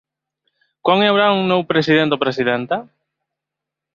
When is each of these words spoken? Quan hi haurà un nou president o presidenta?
Quan 0.87 1.01
hi 1.05 1.09
haurà 1.09 1.27
un 1.41 1.51
nou 1.51 1.61
president 1.73 2.17
o 2.17 2.19
presidenta? 2.25 2.79